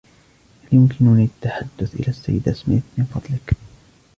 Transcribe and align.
هل 0.63 0.67
يمكنني 0.71 1.23
التحدث 1.23 1.95
إلى 1.95 2.07
السيدة 2.07 2.53
سميث، 2.53 2.83
من 2.97 3.03
فضلك؟ 3.05 3.53